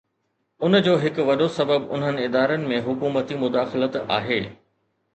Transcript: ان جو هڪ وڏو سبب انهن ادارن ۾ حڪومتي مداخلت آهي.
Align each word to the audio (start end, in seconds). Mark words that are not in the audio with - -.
ان 0.67 0.77
جو 0.87 0.93
هڪ 1.03 1.25
وڏو 1.27 1.49
سبب 1.59 1.87
انهن 1.99 2.19
ادارن 2.25 2.67
۾ 2.75 2.83
حڪومتي 2.89 3.41
مداخلت 3.47 4.03
آهي. 4.21 4.43